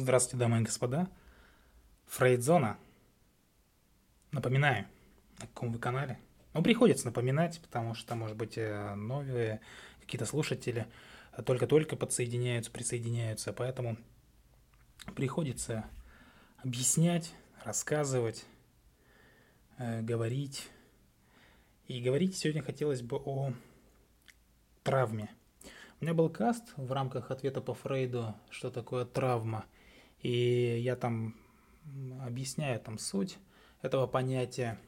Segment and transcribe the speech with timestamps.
[0.00, 1.10] Здравствуйте, дамы и господа.
[2.06, 2.78] Фрейдзона.
[4.30, 4.86] Напоминаю,
[5.40, 6.20] на каком вы канале.
[6.54, 9.60] Ну, приходится напоминать, потому что, может быть, э, новые
[10.00, 10.86] какие-то слушатели
[11.44, 13.96] только-только подсоединяются, присоединяются, поэтому
[15.16, 15.84] приходится
[16.58, 17.34] объяснять,
[17.64, 18.46] рассказывать,
[19.78, 20.68] э, говорить.
[21.88, 23.52] И говорить сегодня хотелось бы о
[24.84, 25.28] травме.
[26.00, 29.64] У меня был каст в рамках ответа по Фрейду, что такое травма.
[30.22, 31.34] И я там
[32.20, 33.38] объясняю там суть
[33.82, 34.78] этого понятия.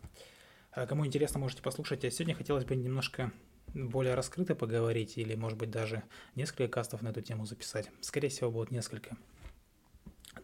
[0.73, 2.05] А кому интересно, можете послушать.
[2.05, 3.33] А сегодня хотелось бы немножко
[3.75, 6.03] более раскрыто поговорить или, может быть, даже
[6.35, 7.91] несколько кастов на эту тему записать.
[8.01, 9.17] Скорее всего, будет несколько.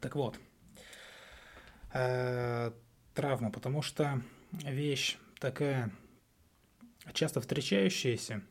[0.01, 0.39] Так вот,
[1.93, 2.71] э,
[3.15, 4.23] травма, потому что
[4.53, 5.91] вещь такая
[7.13, 8.43] часто встречающаяся,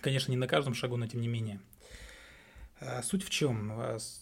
[0.00, 1.60] Конечно, не на каждом шагу, но тем не менее.
[2.80, 3.72] А, суть в чем?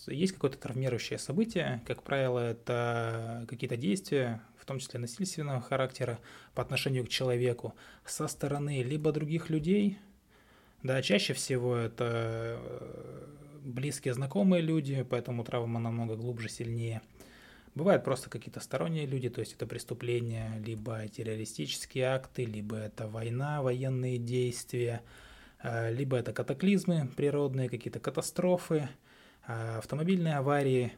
[0.06, 6.18] Есть какое-то травмирующее событие, как правило, это какие-то действия, в том числе насильственного характера
[6.54, 9.98] по отношению к человеку, со стороны либо других людей,
[10.82, 13.26] да, чаще всего это э,
[13.62, 17.02] близкие знакомые люди, поэтому травма намного глубже, сильнее.
[17.74, 23.60] Бывают просто какие-то сторонние люди, то есть это преступления, либо террористические акты, либо это война,
[23.60, 25.02] военные действия–
[25.90, 28.88] либо это катаклизмы природные, какие-то катастрофы,
[29.46, 30.92] э, автомобильные аварии,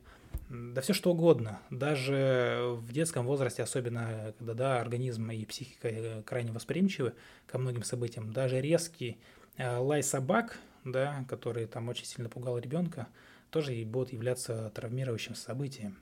[0.48, 1.60] да все что угодно.
[1.70, 7.14] Даже в детском возрасте, особенно когда да, организм и психика э, крайне восприимчивы
[7.46, 9.18] ко многим событиям, даже резкий
[9.58, 13.08] лай собак, да, который там очень сильно пугал ребенка,
[13.50, 15.98] тоже и будет являться травмирующим событием.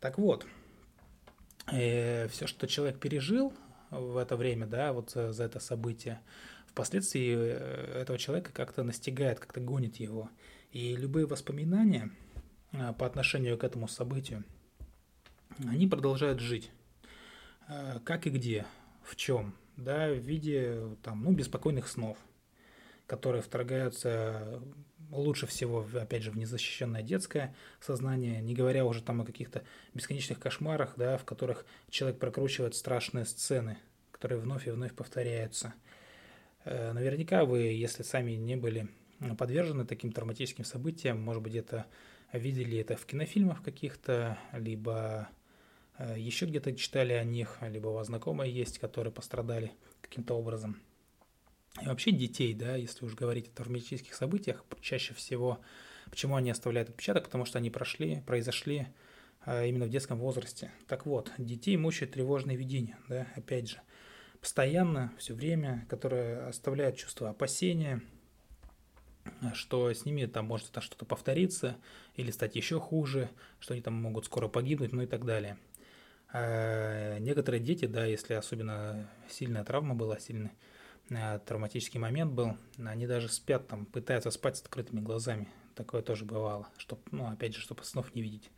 [0.00, 0.46] Так вот,
[1.72, 3.52] э, все, что человек пережил
[3.90, 6.20] в это время, да, вот за, за это событие,
[6.74, 10.28] впоследствии э, этого человека как-то настигает, как-то гонит его.
[10.72, 12.10] И любые воспоминания
[12.72, 14.44] э, по отношению к этому событию,
[15.64, 16.72] они продолжают жить.
[17.68, 18.66] Э, как и где,
[19.04, 22.18] в чем, да, в виде там, ну, беспокойных снов,
[23.06, 24.60] которые вторгаются
[25.12, 29.62] лучше всего, опять же, в незащищенное детское сознание, не говоря уже там о каких-то
[29.92, 33.78] бесконечных кошмарах, да, в которых человек прокручивает страшные сцены,
[34.10, 35.72] которые вновь и вновь повторяются–
[36.64, 38.88] наверняка вы, если сами не были
[39.38, 41.86] подвержены таким травматическим событиям, может быть, где-то
[42.32, 45.28] видели это в кинофильмах каких-то, либо
[45.98, 50.80] э, еще где-то читали о них, либо у вас знакомые есть, которые пострадали каким-то образом.
[51.82, 55.60] И вообще детей, да, если уж говорить о травматических событиях, чаще всего,
[56.10, 58.88] почему они оставляют отпечаток, потому что они прошли, произошли
[59.46, 60.70] э, именно в детском возрасте.
[60.88, 63.80] Так вот, детей мучают тревожные видения, да, опять же–
[64.44, 68.02] постоянно, все время, которое оставляет чувство опасения,
[69.54, 71.78] что с ними там может это что-то повториться
[72.14, 75.56] или стать еще хуже, что они там могут скоро погибнуть, ну и так далее.
[76.30, 80.50] А некоторые дети, да, если особенно сильная травма была, сильный
[81.10, 85.48] а, травматический момент был, они даже спят там, пытаются спать с открытыми глазами.
[85.74, 88.50] Такое тоже бывало, чтобы, ну, опять же, чтобы снов не видеть.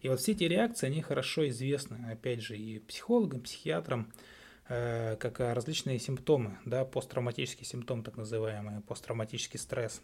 [0.00, 4.39] И вот все эти реакции, они хорошо известны, опять же, и психологам, психиатрам, Э,
[4.70, 10.00] как различные симптомы, да, посттравматические симптомы, так называемые, посттравматический стресс.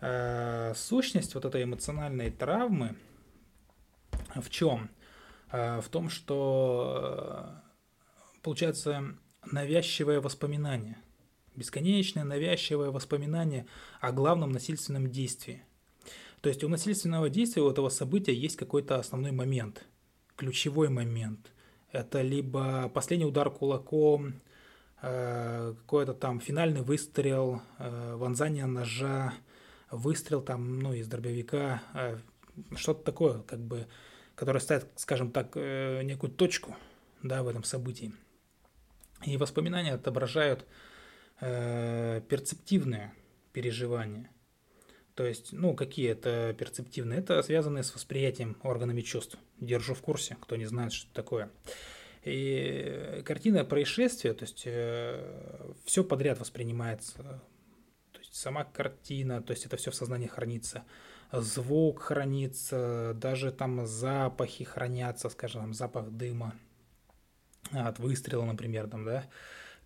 [0.00, 2.96] Э, сущность вот этой эмоциональной травмы
[4.34, 4.90] в чем?
[5.52, 7.62] Э, в том, что
[8.42, 9.14] получается
[9.52, 10.98] навязчивое воспоминание,
[11.54, 13.66] бесконечное навязчивое воспоминание
[14.00, 15.62] о главном насильственном действии.
[16.40, 19.84] То есть у насильственного действия, у этого события есть какой-то основной момент,
[20.34, 21.52] ключевой момент–
[21.92, 24.40] это либо последний удар кулаком,
[25.02, 29.34] э, какой-то там финальный выстрел, э, вонзание ножа,
[29.90, 32.18] выстрел там, ну, из дробовика, э,
[32.74, 33.86] что-то такое, как бы,
[34.34, 36.76] которое ставит, скажем так, некую точку,
[37.22, 38.12] да, в этом событии.
[39.24, 40.66] И воспоминания отображают
[41.38, 43.12] перцептивные
[43.52, 44.30] переживания.
[45.16, 47.20] То есть, ну, какие это перцептивные?
[47.20, 49.38] Это связанные с восприятием органами чувств.
[49.58, 51.50] Держу в курсе, кто не знает, что это такое.
[52.22, 57.40] И картина происшествия, то есть э, все подряд воспринимается.
[58.12, 60.84] То есть сама картина, то есть это все в сознании хранится.
[61.32, 66.54] Звук хранится, даже там запахи хранятся, скажем, там, запах дыма
[67.72, 69.24] от выстрела, например, там, да,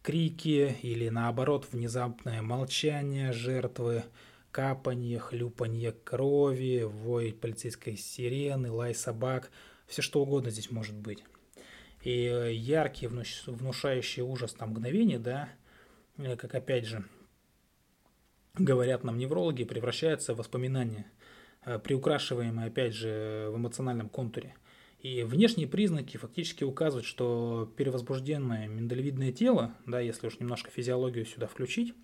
[0.02, 4.04] крики или наоборот внезапное молчание жертвы,
[4.50, 9.50] капанье, хлюпанье крови, вой полицейской сирены, лай собак,
[9.86, 11.24] все что угодно здесь может быть.
[12.02, 12.12] И
[12.52, 13.10] яркие,
[13.46, 15.50] внушающие ужас там мгновения, да,
[16.16, 17.04] э, как опять же
[18.54, 21.06] говорят нам неврологи, превращаются в воспоминания.
[21.84, 24.54] приукрашиваемые, опять же, в эмоциональном контуре.
[25.02, 31.46] И внешние признаки фактически указывают, что перевозбужденное миндалевидное тело, да, если уж немножко физиологию сюда
[31.46, 31.94] включить,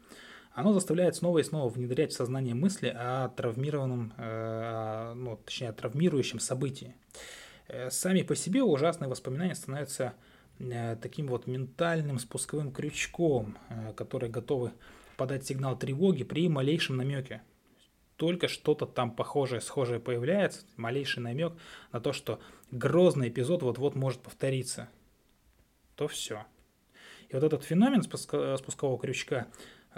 [0.57, 5.73] оно заставляет снова и снова внедрять в сознание мысли о травмированном, э, ну, точнее, о
[5.75, 6.95] травмирующем событии.
[7.69, 10.15] Э, сами по себе ужасные воспоминания становятся
[10.59, 13.59] э, таким вот ментальным спусковым крючком,
[13.97, 14.73] который готовы
[15.19, 17.43] подать сигнал тревоги при малейшем намеке.
[18.17, 21.53] Только что-то там похожее, схожее появляется, малейший намек
[21.93, 24.89] на то, что грозный эпизод вот-вот может повториться,
[25.97, 26.47] то все.
[27.29, 29.49] И вот этот феномен спускового крючка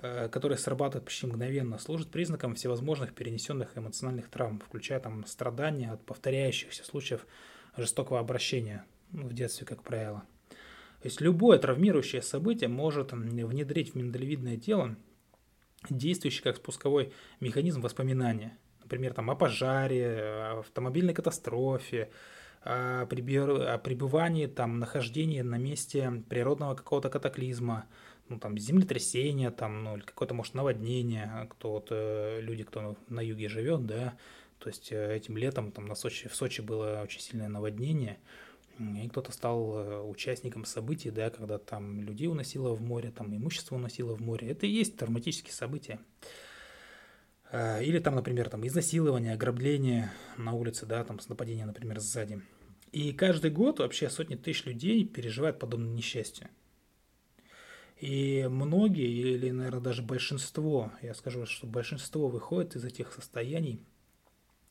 [0.00, 6.04] Э, который срабатывает почти мгновенно, служит признаком всевозможных перенесенных эмоциональных травм, включая там страдания от
[6.06, 7.26] повторяющихся случаев
[7.76, 10.22] жестокого обращения в детстве, как правило.
[11.02, 14.94] То есть любое травмирующее событие может внедрить в миндалевидное тело
[15.90, 18.56] действующий как спусковой механизм воспоминания.
[18.82, 22.10] Например, там, о пожаре, автомобильной катастрофе,
[22.62, 27.86] о, пребывании, там, нахождении на месте природного какого-то катаклизма,
[28.28, 33.20] ну, там, землетрясение, там, ну, или какое-то, может, наводнение, кто вот, э, люди, кто на
[33.20, 34.16] юге живет, да,
[34.58, 38.18] то есть э, этим летом там на Сочи, в Сочи было очень сильное наводнение,
[38.78, 43.76] и кто-то стал э, участником событий, да, когда там людей уносило в море, там имущество
[43.76, 44.50] уносило в море.
[44.50, 45.98] Это и есть травматические события.
[47.50, 52.42] Или там, например, там изнасилование, ограбление на улице, да, там с нападением, например, сзади.
[52.92, 56.50] И каждый год вообще сотни тысяч людей переживают подобное несчастье.
[58.00, 63.80] И многие, или, наверное, даже большинство, я скажу, что большинство выходит из этих состояний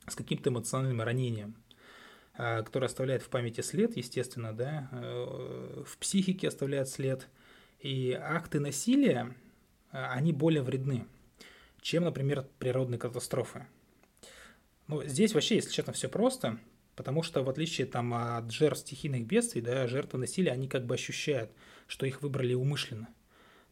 [0.08, 1.56] с каким-то эмоциональным ранением,
[2.36, 7.28] а, которое оставляет в памяти след, естественно, да, э, в психике оставляет след.
[7.80, 9.36] И акты насилия,
[9.92, 11.06] а, они более вредны,
[11.82, 13.68] чем, например, природные катастрофы.
[14.88, 16.60] Ну, здесь вообще, если честно, все просто,
[16.96, 20.96] потому что в отличие там от жертв стихийных бедствий, да, жертвы насилия, они как бы
[20.96, 21.52] ощущают,
[21.88, 23.10] что их выбрали умышленно.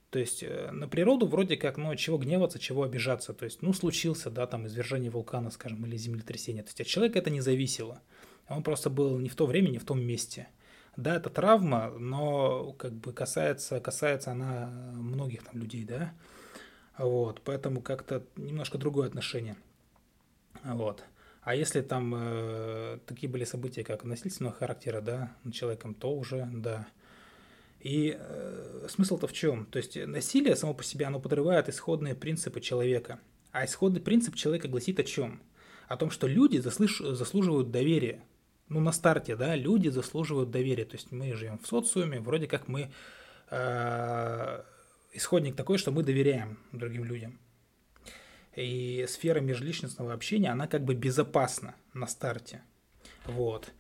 [0.10, 3.34] То есть э, на природу вроде как, ну, чего гневаться, чего обижаться.
[3.34, 6.64] То есть, ну, случился, да, там, извержение вулкана, скажем, или землетрясение.
[6.64, 8.02] То есть от человека это не зависело.
[8.48, 10.48] Он просто был не в то время, не в том месте.
[10.96, 16.14] Да, это травма, но как бы касается, касается она многих там людей, да.
[16.98, 19.58] Вот, поэтому как-то немножко другое отношение.
[20.64, 21.04] Вот.
[21.42, 26.50] А если там э, такие были события, как насильственного характера, да, над человеком, то уже,
[26.52, 26.88] да,
[27.82, 28.55] и э,
[28.90, 29.66] смысл-то в чем?
[29.66, 33.20] То есть насилие само по себе, оно подрывает исходные принципы человека.
[33.52, 35.42] А исходный принцип человека гласит о чем?
[35.88, 37.00] О том, что люди заслыш...
[37.00, 38.24] заслуживают доверия.
[38.68, 40.86] Ну, на старте, да, люди заслуживают доверия.
[40.86, 42.92] То есть мы живем в социуме, вроде как мы
[43.52, 44.64] э,
[45.14, 47.40] исходник такой, что мы доверяем другим людям.
[48.56, 52.64] И сфера межличностного общения, она как бы безопасна на старте.
[53.26, 53.72] Вот.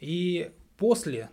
[0.00, 1.30] И после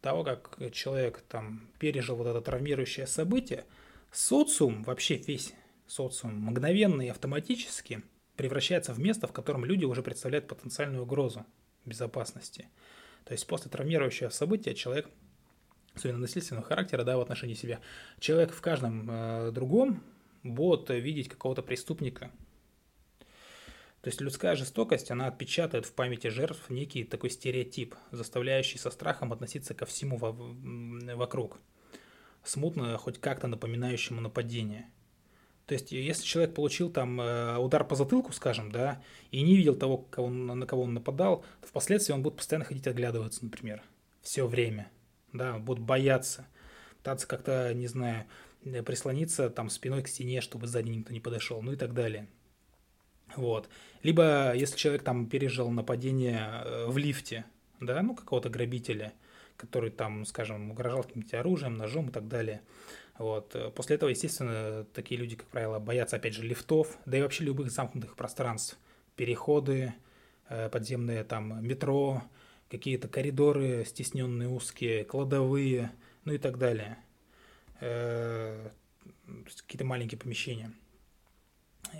[0.00, 3.64] того, как человек там пережил вот это травмирующее событие,
[4.12, 5.54] социум, вообще весь
[5.86, 8.02] социум, мгновенно и автоматически
[8.36, 11.44] превращается в место, в котором люди уже представляют потенциальную угрозу
[11.84, 12.68] безопасности.
[13.24, 15.08] То есть после травмирующего события человек,
[15.94, 17.80] особенно насильственного характера, да, в отношении себя,
[18.20, 20.02] человек в каждом э, другом
[20.44, 22.30] будет видеть какого-то преступника,
[24.00, 29.32] то есть людская жестокость, она отпечатает в памяти жертв некий такой стереотип, заставляющий со страхом
[29.32, 31.58] относиться ко всему вокруг,
[32.44, 34.88] смутно хоть как-то напоминающему нападение.
[35.66, 39.76] То есть, если человек получил там э, удар по затылку, скажем, да, и не видел
[39.76, 43.82] того, кого, на кого он нападал, то впоследствии он будет постоянно ходить оглядываться, например,
[44.22, 44.90] все время,
[45.34, 46.46] да, будет бояться,
[46.98, 48.24] пытаться как-то, не знаю,
[48.64, 52.28] э, прислониться там спиной к стене, чтобы сзади никто не подошел, ну и так далее.
[53.36, 53.68] Вот.
[54.02, 57.44] Либо если человек там пережил нападение э, в лифте,
[57.80, 59.12] да, ну какого-то грабителя,
[59.56, 62.62] который там, скажем, угрожал каким-нибудь оружием, ножом и так далее.
[63.18, 63.56] Вот.
[63.74, 67.70] После этого, естественно, такие люди, как правило, боятся, опять же, лифтов, да и вообще любых
[67.70, 68.78] замкнутых пространств.
[69.16, 69.94] Переходы,
[70.48, 72.22] э, подземные там метро,
[72.70, 75.90] какие-то коридоры стесненные, узкие, кладовые,
[76.24, 76.98] ну и так далее.
[77.80, 78.70] Э,
[79.44, 80.72] какие-то маленькие помещения.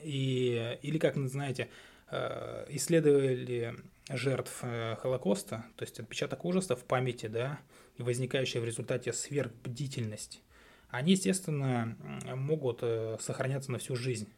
[0.02, 1.68] И, или, как знаете,
[2.10, 3.74] э, исследовали
[4.10, 7.60] жертв э, Холокоста, то есть отпечаток ужаса в памяти, да,
[7.96, 10.42] и возникающая в результате сверхбдительность,
[10.90, 11.96] они, естественно,
[12.34, 14.28] могут э, сохраняться на всю жизнь.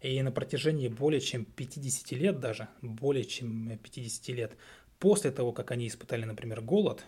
[0.00, 4.56] И на протяжении более чем 50 лет даже, более чем 50 лет,
[4.98, 7.04] после того, как они испытали, например, голод,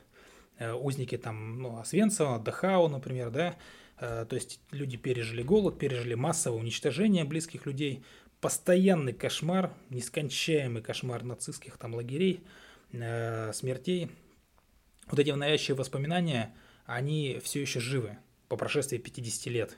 [0.61, 3.57] узники там, ну, Освенцима, Дахау, например, да,
[4.03, 8.03] то есть люди пережили голод, пережили массовое уничтожение близких людей.
[8.41, 12.41] постоянный кошмар, нескончаемый кошмар нацистских там лагерей,
[12.91, 14.11] э, смертей.
[15.07, 16.53] Вот эти навязчивые воспоминания,
[16.85, 18.19] они все еще живы
[18.49, 19.77] по прошествии 50 лет.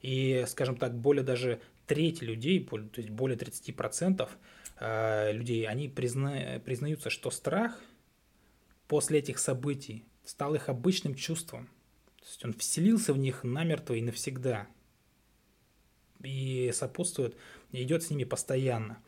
[0.00, 4.28] И, скажем так, более даже треть людей, то есть более 30%
[4.78, 7.80] э, людей, они призна, признаются, что страх
[8.86, 11.68] после этих событий стал их обычным чувством.
[12.28, 14.66] То есть он вселился в них намертво и навсегда.
[16.22, 17.34] И сопутствует,
[17.72, 18.98] идет с ними постоянно.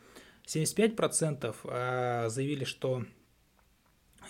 [0.47, 3.05] 75% э, заявили, что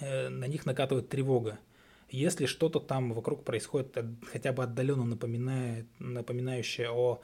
[0.00, 1.60] э, на них накатывает тревога.
[2.08, 3.96] Если что-то там вокруг происходит
[4.32, 7.20] хотя бы отдаленно напоминает, напоминающее о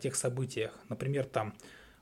[0.00, 0.78] тех событиях.
[0.88, 1.54] Например, там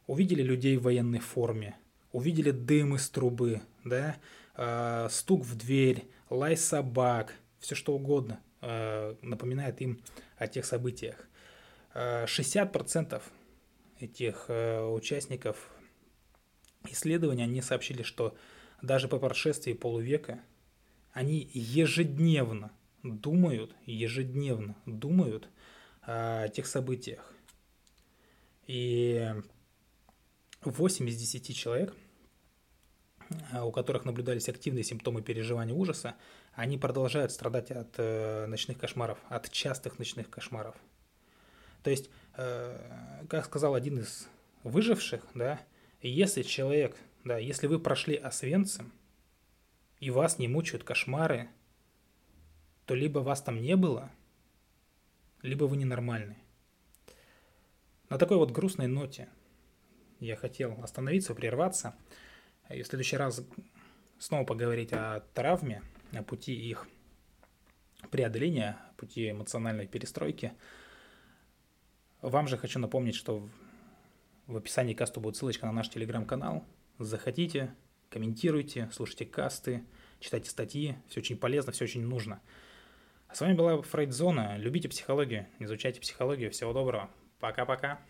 [0.07, 1.76] увидели людей в военной форме,
[2.12, 4.19] увидели дым из трубы, да,
[4.55, 10.02] э, стук в дверь, лай собак, все что угодно э, напоминает им
[10.37, 11.31] о тех событиях.
[11.95, 13.23] Э, 60%
[13.99, 15.71] этих э, участников
[16.88, 18.37] исследования, они сообщили, что
[18.81, 20.40] даже по прошествии полувека
[21.12, 25.49] они ежедневно думают, ежедневно думают
[26.02, 27.33] о тех событиях.
[28.67, 29.35] И
[30.62, 32.00] 8 из 10 человек, э,
[33.62, 36.16] у которых наблюдались активные симптомы переживания ужаса,
[36.54, 40.75] они продолжают страдать от э, ночных кошмаров, от частых ночных кошмаров.
[41.82, 44.28] То есть, э, как сказал один из
[44.64, 45.60] выживших, да,
[46.02, 48.92] если человек, да, если вы прошли Освенцим,
[50.00, 51.49] и вас не мучают кошмары,
[52.87, 54.10] то либо вас там не было,
[55.42, 56.38] либо вы ненормальный.
[58.08, 59.28] На такой вот грустной ноте
[60.18, 61.94] я хотел остановиться, прерваться
[62.73, 63.45] и в следующий раз
[64.19, 66.87] снова поговорить о травме, о пути их
[68.11, 70.53] преодоления, пути эмоциональной перестройки.
[72.23, 73.49] Вам же хочу напомнить, что
[74.47, 76.65] в описании каста будет ссылочка на наш телеграм-канал.
[76.99, 77.75] Заходите,
[78.11, 79.85] комментируйте, слушайте касты,
[80.19, 80.97] читайте статьи.
[81.09, 82.41] Все очень полезно, все очень нужно.
[83.29, 84.59] А с вами была Фрейдзона.
[84.59, 86.50] Любите психологию, изучайте психологию.
[86.50, 87.11] Всего доброго.
[87.39, 88.00] Пока-пока.